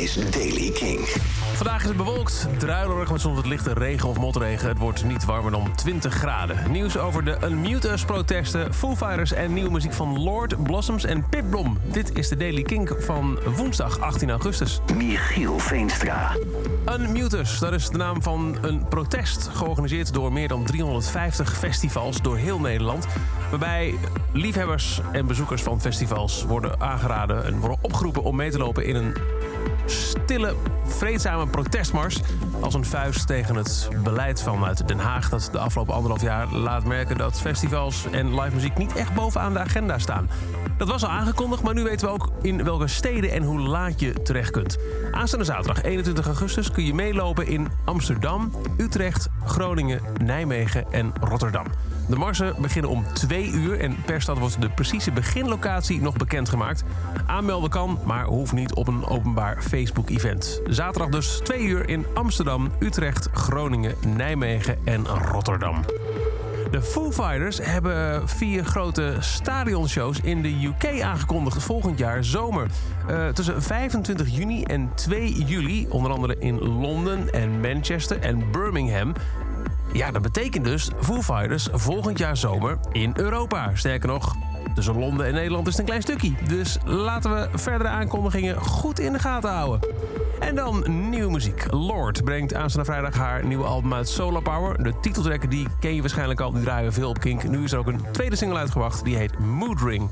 is 0.00 0.14
Daily 0.30 0.70
King. 0.70 0.98
Vandaag 1.54 1.80
is 1.80 1.88
het 1.88 1.96
bewolkt, 1.96 2.46
druilerig 2.58 3.10
met 3.10 3.20
soms 3.20 3.36
wat 3.36 3.46
lichte 3.46 3.72
regen 3.72 4.08
of 4.08 4.18
motregen. 4.18 4.68
Het 4.68 4.78
wordt 4.78 5.04
niet 5.04 5.24
warmer 5.24 5.50
dan 5.50 5.74
20 5.74 6.14
graden. 6.14 6.70
Nieuws 6.70 6.98
over 6.98 7.24
de 7.24 7.36
Unmute 7.44 7.92
Us-protesten, 7.92 8.74
Foo 8.74 8.96
Fighters 8.96 9.32
en 9.32 9.52
nieuwe 9.52 9.70
muziek 9.70 9.92
van 9.92 10.22
Lord, 10.22 10.62
Blossoms 10.62 11.04
en 11.04 11.28
Pitblom. 11.28 11.78
Dit 11.92 12.18
is 12.18 12.28
de 12.28 12.36
Daily 12.36 12.62
Kink 12.62 12.96
van 12.98 13.38
woensdag 13.56 14.00
18 14.00 14.30
augustus. 14.30 14.80
Michiel 14.96 15.58
Veenstra. 15.58 16.36
Unmute 16.88 17.38
Us, 17.38 17.58
dat 17.58 17.72
is 17.72 17.88
de 17.88 17.96
naam 17.96 18.22
van 18.22 18.58
een 18.60 18.88
protest 18.88 19.48
georganiseerd 19.52 20.12
door 20.12 20.32
meer 20.32 20.48
dan 20.48 20.64
350 20.64 21.56
festivals 21.56 22.22
door 22.22 22.36
heel 22.36 22.60
Nederland. 22.60 23.06
Waarbij 23.50 23.94
liefhebbers 24.32 25.00
en 25.12 25.26
bezoekers 25.26 25.62
van 25.62 25.80
festivals 25.80 26.44
worden 26.44 26.80
aangeraden 26.80 27.44
en 27.44 27.58
worden 27.58 27.78
opgeroepen 27.80 28.22
om 28.22 28.36
mee 28.36 28.50
te 28.50 28.58
lopen 28.58 28.84
in 28.84 28.94
een 28.94 29.14
stille, 29.90 30.54
vreedzame 30.84 31.46
protestmars. 31.46 32.20
Als 32.60 32.74
een 32.74 32.84
vuist 32.84 33.26
tegen 33.26 33.54
het 33.54 33.88
beleid 34.02 34.42
vanuit 34.42 34.88
Den 34.88 34.98
Haag... 34.98 35.28
dat 35.28 35.48
de 35.52 35.58
afgelopen 35.58 35.94
anderhalf 35.94 36.22
jaar 36.22 36.52
laat 36.52 36.84
merken 36.84 37.16
dat 37.16 37.40
festivals 37.40 38.06
en 38.10 38.40
live 38.40 38.54
muziek 38.54 38.76
niet 38.76 38.94
echt 38.94 39.14
bovenaan 39.14 39.52
de 39.52 39.58
agenda 39.58 39.98
staan. 39.98 40.28
Dat 40.76 40.88
was 40.88 41.04
al 41.04 41.10
aangekondigd, 41.10 41.62
maar 41.62 41.74
nu 41.74 41.82
weten 41.82 42.06
we 42.06 42.12
ook 42.12 42.30
in 42.42 42.64
welke 42.64 42.86
steden 42.86 43.30
en 43.30 43.42
hoe 43.42 43.60
laat 43.60 44.00
je 44.00 44.22
terecht 44.22 44.50
kunt. 44.50 44.78
Aanstaande 45.10 45.44
zaterdag 45.44 45.82
21 45.82 46.26
augustus 46.26 46.70
kun 46.70 46.84
je 46.84 46.94
meelopen 46.94 47.46
in 47.46 47.68
Amsterdam, 47.84 48.52
Utrecht, 48.76 49.28
Groningen, 49.44 50.00
Nijmegen 50.22 50.92
en 50.92 51.12
Rotterdam. 51.20 51.66
De 52.10 52.16
marsen 52.16 52.54
beginnen 52.58 52.90
om 52.90 53.04
2 53.12 53.50
uur 53.50 53.80
en 53.80 53.96
per 54.04 54.22
stad 54.22 54.38
wordt 54.38 54.60
de 54.60 54.68
precieze 54.70 55.10
beginlocatie 55.12 56.00
nog 56.00 56.16
bekendgemaakt. 56.16 56.84
Aanmelden 57.26 57.70
kan, 57.70 57.98
maar 58.04 58.24
hoeft 58.24 58.52
niet 58.52 58.74
op 58.74 58.88
een 58.88 59.06
openbaar 59.06 59.62
Facebook-event. 59.62 60.60
Zaterdag 60.64 61.08
dus 61.08 61.40
2 61.44 61.62
uur 61.62 61.88
in 61.88 62.06
Amsterdam, 62.14 62.70
Utrecht, 62.78 63.28
Groningen, 63.32 63.94
Nijmegen 64.16 64.78
en 64.84 65.06
Rotterdam. 65.06 65.84
De 66.70 66.82
Foo 66.82 67.12
Fighters 67.12 67.58
hebben 67.62 68.28
vier 68.28 68.64
grote 68.64 69.16
stadionshows 69.18 70.20
in 70.20 70.42
de 70.42 70.64
UK 70.64 71.00
aangekondigd 71.00 71.62
volgend 71.62 71.98
jaar 71.98 72.24
zomer. 72.24 72.66
Uh, 73.10 73.28
tussen 73.28 73.62
25 73.62 74.28
juni 74.36 74.62
en 74.62 74.90
2 74.94 75.44
juli, 75.44 75.86
onder 75.88 76.12
andere 76.12 76.36
in 76.38 76.58
Londen 76.58 77.32
en 77.32 77.60
Manchester 77.60 78.20
en 78.20 78.50
Birmingham. 78.50 79.12
Ja, 79.92 80.10
dat 80.10 80.22
betekent 80.22 80.64
dus 80.64 80.90
Foo 81.00 81.22
Fighters 81.22 81.68
volgend 81.72 82.18
jaar 82.18 82.36
zomer 82.36 82.78
in 82.92 83.12
Europa. 83.16 83.70
Sterker 83.74 84.08
nog, 84.08 84.36
tussen 84.74 84.98
Londen 84.98 85.26
en 85.26 85.34
Nederland 85.34 85.66
is 85.66 85.72
het 85.72 85.80
een 85.80 85.86
klein 85.86 86.02
stukje. 86.02 86.32
Dus 86.48 86.78
laten 86.84 87.34
we 87.34 87.58
verdere 87.58 87.88
aankondigingen 87.88 88.60
goed 88.60 89.00
in 89.00 89.12
de 89.12 89.18
gaten 89.18 89.50
houden. 89.50 89.88
En 90.40 90.54
dan 90.54 90.84
nieuwe 91.10 91.30
muziek. 91.30 91.66
Lord 91.70 92.24
brengt 92.24 92.54
aanstaande 92.54 92.90
vrijdag 92.90 93.14
haar 93.14 93.44
nieuwe 93.44 93.64
album 93.64 93.94
uit 93.94 94.08
Solar 94.08 94.42
Power. 94.42 94.82
De 94.82 94.94
titeltrack 95.00 95.50
die 95.50 95.66
ken 95.80 95.94
je 95.94 96.00
waarschijnlijk 96.00 96.40
al, 96.40 96.52
die 96.52 96.62
draaien 96.62 96.88
we 96.88 96.94
veel 96.94 97.08
op 97.08 97.20
Kink. 97.20 97.42
Nu 97.42 97.64
is 97.64 97.72
er 97.72 97.78
ook 97.78 97.86
een 97.86 98.00
tweede 98.12 98.36
single 98.36 98.58
uitgebracht, 98.58 99.04
die 99.04 99.16
heet 99.16 99.38
Mood 99.38 99.80
Ring. 99.80 100.10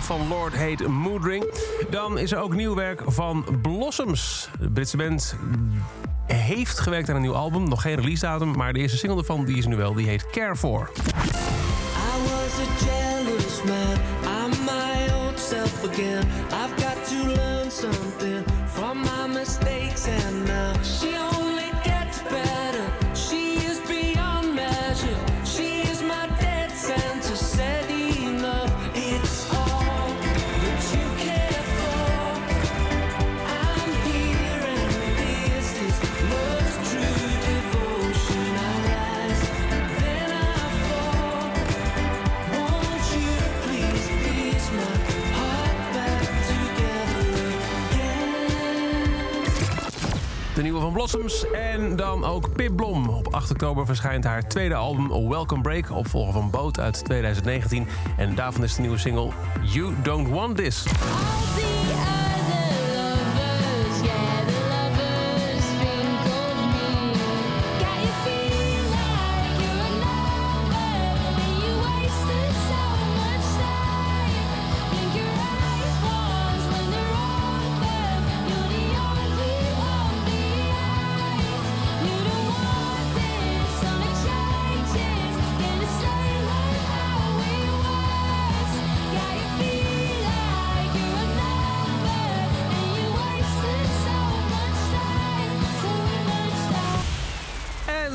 Van 0.00 0.28
Lord 0.28 0.56
heet 0.56 0.86
Moodring. 0.86 1.52
Dan 1.90 2.18
is 2.18 2.32
er 2.32 2.38
ook 2.38 2.54
nieuw 2.54 2.74
werk 2.74 3.02
van 3.06 3.44
Blossoms. 3.62 4.48
De 4.60 4.70
Britse 4.70 4.96
band 4.96 5.36
heeft 6.26 6.78
gewerkt 6.78 7.08
aan 7.08 7.16
een 7.16 7.22
nieuw 7.22 7.34
album. 7.34 7.68
Nog 7.68 7.82
geen 7.82 7.94
release 7.94 8.20
datum, 8.20 8.56
maar 8.56 8.72
de 8.72 8.78
eerste 8.78 8.96
single 8.96 9.18
ervan 9.18 9.44
die 9.44 9.56
is 9.56 9.66
nu 9.66 9.76
wel. 9.76 9.94
Die 9.94 10.08
heet 10.08 10.30
Care 10.30 10.56
For. 10.56 10.90
I 10.94 11.00
was 12.22 12.58
a 12.60 12.84
jealous 12.84 13.62
man. 13.62 13.96
I'm 14.24 14.64
my 14.64 15.14
old 15.14 15.38
self 15.38 15.84
again. 15.84 16.24
I've 16.50 16.82
got 16.82 17.04
to 17.08 17.26
learn 17.26 17.70
something 17.70 18.44
from 18.66 19.00
my 19.00 19.38
mistakes 19.38 20.06
and 20.06 20.46
now 20.46 20.77
De 50.58 50.64
nieuwe 50.64 50.80
van 50.80 50.92
Blossoms. 50.92 51.50
En 51.50 51.96
dan 51.96 52.24
ook 52.24 52.52
Pip 52.52 52.76
Blom. 52.76 53.08
Op 53.08 53.34
8 53.34 53.50
oktober 53.50 53.86
verschijnt 53.86 54.24
haar 54.24 54.48
tweede 54.48 54.74
album 54.74 55.28
Welcome 55.28 55.62
Break. 55.62 55.90
Opvolger 55.90 56.32
van 56.32 56.50
Boot 56.50 56.80
uit 56.80 57.04
2019. 57.04 57.86
En 58.16 58.34
daarvan 58.34 58.64
is 58.64 58.74
de 58.74 58.80
nieuwe 58.80 58.98
single 58.98 59.30
You 59.62 59.94
Don't 60.02 60.28
Want 60.28 60.56
This. 60.56 60.86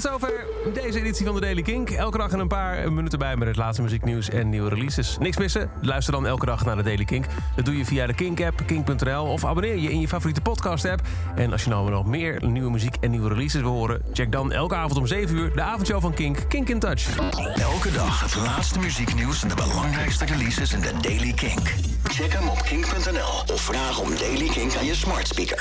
Tot 0.00 0.10
zover 0.10 0.46
deze 0.74 0.98
editie 0.98 1.26
van 1.26 1.34
de 1.34 1.40
Daily 1.40 1.62
Kink. 1.62 1.90
Elke 1.90 2.18
dag 2.18 2.32
een 2.32 2.48
paar 2.48 2.92
minuten 2.92 3.18
bij 3.18 3.36
met 3.36 3.48
het 3.48 3.56
laatste 3.56 3.82
muzieknieuws 3.82 4.28
en 4.28 4.48
nieuwe 4.48 4.68
releases. 4.68 5.18
Niks 5.18 5.36
missen? 5.36 5.70
Luister 5.80 6.12
dan 6.12 6.26
elke 6.26 6.46
dag 6.46 6.64
naar 6.64 6.76
de 6.76 6.82
Daily 6.82 7.04
Kink. 7.04 7.24
Dat 7.56 7.64
doe 7.64 7.76
je 7.76 7.84
via 7.84 8.06
de 8.06 8.14
Kink-app, 8.14 8.62
kink.nl 8.66 9.24
of 9.24 9.44
abonneer 9.44 9.76
je 9.76 9.90
in 9.90 10.00
je 10.00 10.08
favoriete 10.08 10.40
podcast-app. 10.40 11.00
En 11.34 11.52
als 11.52 11.64
je 11.64 11.70
nou 11.70 11.90
nog 11.90 12.06
meer 12.06 12.46
nieuwe 12.46 12.70
muziek 12.70 12.96
en 13.00 13.10
nieuwe 13.10 13.28
releases 13.28 13.60
wil 13.60 13.70
horen... 13.70 14.02
check 14.12 14.32
dan 14.32 14.52
elke 14.52 14.74
avond 14.74 14.98
om 14.98 15.06
7 15.06 15.36
uur 15.36 15.54
de 15.54 15.62
avondshow 15.62 16.00
van 16.00 16.14
Kink, 16.14 16.38
Kink 16.48 16.68
in 16.68 16.78
Touch. 16.78 17.18
Elke 17.54 17.92
dag 17.92 18.20
het 18.20 18.36
laatste 18.36 18.78
muzieknieuws 18.78 19.42
en 19.42 19.48
de 19.48 19.54
belangrijkste 19.54 20.24
releases 20.24 20.72
in 20.72 20.80
de 20.80 20.92
Daily 21.00 21.32
Kink. 21.32 21.74
Check 22.04 22.32
hem 22.32 22.48
op 22.48 22.62
kink.nl 22.62 23.54
of 23.54 23.60
vraag 23.60 23.98
om 24.00 24.16
Daily 24.16 24.48
Kink 24.48 24.76
aan 24.76 24.84
je 24.84 24.94
smart 24.94 25.28
speaker. 25.28 25.58